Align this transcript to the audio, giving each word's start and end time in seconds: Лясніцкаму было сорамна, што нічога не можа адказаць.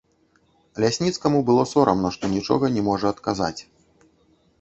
Лясніцкаму 0.83 1.41
было 1.49 1.65
сорамна, 1.73 2.09
што 2.15 2.31
нічога 2.31 2.71
не 2.79 2.87
можа 2.89 3.13
адказаць. 3.17 3.61